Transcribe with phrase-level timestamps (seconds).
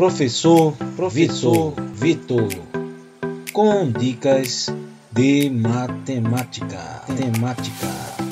[0.00, 2.48] Professor, professor Vitor,
[3.52, 4.74] com dicas
[5.12, 7.02] de matemática.
[7.18, 8.29] Temática.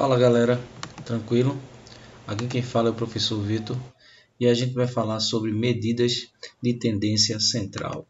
[0.00, 0.58] Fala galera,
[1.04, 1.60] tranquilo?
[2.26, 3.76] Aqui quem fala é o professor Vitor
[4.40, 6.26] e a gente vai falar sobre medidas
[6.62, 8.08] de tendência central.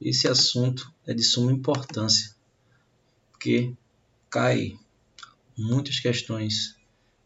[0.00, 2.34] Esse assunto é de suma importância
[3.30, 3.72] porque
[4.28, 4.76] cai
[5.56, 6.74] muitas questões,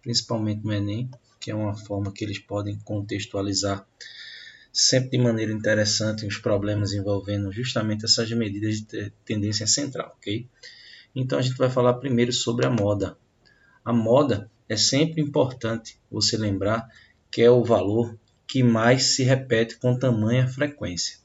[0.02, 1.10] principalmente no Enem,
[1.40, 3.86] que é uma forma que eles podem contextualizar
[4.70, 10.46] sempre de maneira interessante os problemas envolvendo justamente essas medidas de tendência central, ok?
[11.14, 13.16] Então a gente vai falar primeiro sobre a moda.
[13.86, 16.90] A moda é sempre importante você lembrar
[17.30, 21.18] que é o valor que mais se repete com tamanha frequência.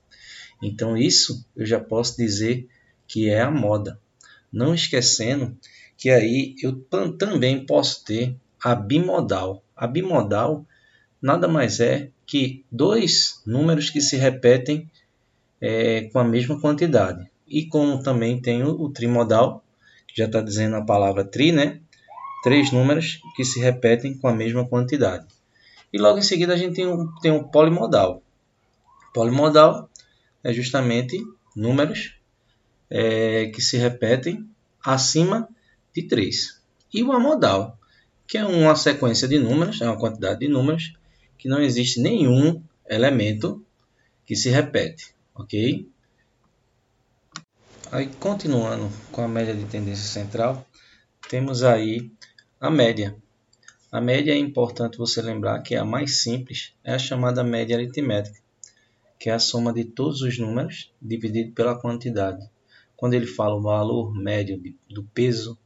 [0.61, 2.67] Então, isso eu já posso dizer
[3.08, 3.99] que é a moda.
[4.53, 5.58] Não esquecendo
[5.97, 6.80] que aí eu
[7.17, 9.64] também posso ter a bimodal.
[9.75, 10.64] A bimodal
[11.19, 14.88] nada mais é que dois números que se repetem
[15.59, 17.27] é, com a mesma quantidade.
[17.47, 19.66] E como também tem o, o trimodal,
[20.08, 21.81] que já está dizendo a palavra tri, né?
[22.44, 25.25] Três números que se repetem com a mesma quantidade.
[25.94, 28.23] E logo em seguida a gente tem um, tem um polimodal.
[29.14, 29.89] Polimodal
[30.44, 31.22] é justamente
[31.56, 32.16] números
[32.89, 34.50] é, que se repetem
[34.83, 35.48] acima
[35.94, 36.61] de 3.
[36.94, 37.78] E o amodal,
[38.28, 40.94] que é uma sequência de números, é uma quantidade de números,
[41.38, 43.66] que não existe nenhum elemento
[44.26, 45.89] que se repete, ok?
[47.92, 50.66] Aí, continuando com a média de tendência central,
[51.30, 52.09] temos aí
[52.62, 53.17] a média.
[53.92, 57.76] A média é importante você lembrar que é a mais simples é a chamada média
[57.76, 58.40] aritmética,
[59.17, 62.48] que é a soma de todos os números dividido pela quantidade.
[62.95, 65.58] Quando ele fala o valor médio do peso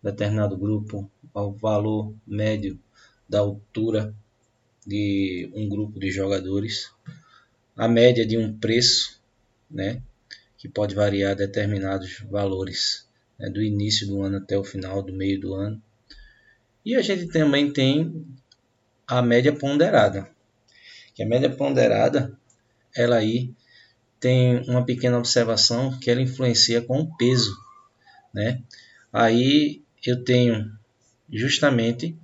[0.00, 2.78] de determinado grupo, o valor médio
[3.28, 4.14] da altura
[4.86, 6.92] de um grupo de jogadores,
[7.76, 9.20] a média de um preço,
[9.68, 10.00] né,
[10.56, 15.40] que pode variar determinados valores né, do início do ano até o final do meio
[15.40, 15.82] do ano
[16.88, 18.26] e a gente também tem
[19.06, 20.26] a média ponderada.
[21.14, 22.32] Que a média ponderada,
[22.96, 23.52] ela aí
[24.18, 27.54] tem uma pequena observação que ela influencia com o peso,
[28.32, 28.62] né?
[29.12, 30.72] Aí eu tenho
[31.30, 32.16] justamente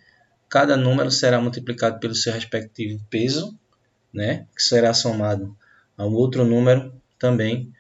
[0.48, 3.54] cada número será multiplicado pelo seu respectivo peso,
[4.10, 4.46] né?
[4.56, 5.54] Que será somado
[5.94, 7.70] a um outro número também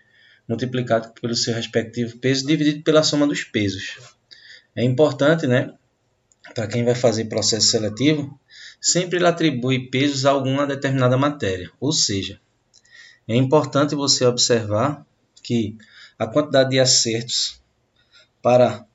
[0.46, 3.96] multiplicado pelo seu respectivo peso dividido pela soma dos pesos.
[4.76, 5.72] É importante, né?
[6.52, 8.38] Para quem vai fazer processo seletivo,
[8.80, 11.70] sempre ele atribui pesos a alguma determinada matéria.
[11.80, 12.40] Ou seja,
[13.26, 15.06] é importante você observar
[15.42, 15.76] que
[16.18, 17.60] a quantidade de acertos
[18.42, 18.86] para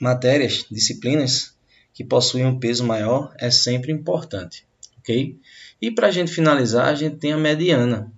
[0.00, 1.54] matérias, disciplinas
[1.92, 4.66] que possuem um peso maior é sempre importante,
[4.98, 5.38] ok?
[5.80, 8.10] E para a gente finalizar, a gente tem a mediana.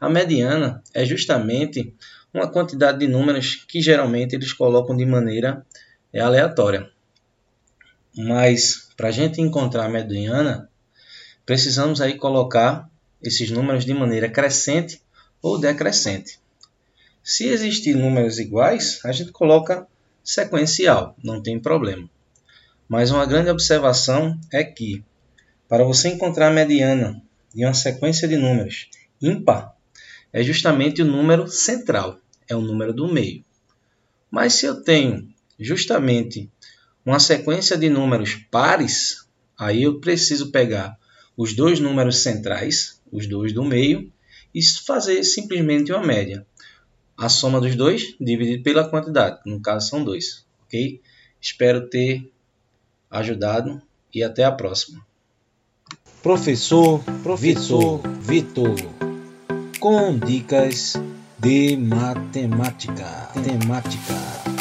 [0.00, 1.94] A mediana é justamente
[2.32, 5.64] uma quantidade de números que geralmente eles colocam de maneira
[6.14, 6.90] aleatória.
[8.16, 10.70] Mas para a gente encontrar a mediana,
[11.46, 12.88] precisamos aí colocar
[13.22, 15.00] esses números de maneira crescente
[15.40, 16.38] ou decrescente.
[17.22, 19.86] Se existir números iguais, a gente coloca
[20.22, 22.08] sequencial, não tem problema.
[22.88, 25.02] Mas uma grande observação é que,
[25.68, 27.22] para você encontrar a mediana
[27.54, 28.90] de uma sequência de números
[29.20, 29.74] ímpar,
[30.32, 32.18] é justamente o número central,
[32.48, 33.44] é o número do meio.
[34.30, 36.50] Mas se eu tenho justamente
[37.04, 39.26] uma sequência de números pares,
[39.58, 40.96] aí eu preciso pegar
[41.36, 44.12] os dois números centrais, os dois do meio,
[44.54, 46.46] e fazer simplesmente uma média.
[47.16, 51.00] A soma dos dois dividido pela quantidade, no caso são dois, ok?
[51.40, 52.30] Espero ter
[53.10, 53.82] ajudado
[54.14, 55.04] e até a próxima.
[56.22, 58.76] Professor, professor Vitor,
[59.80, 60.94] com dicas
[61.38, 63.30] de matemática.
[63.42, 64.51] Temática.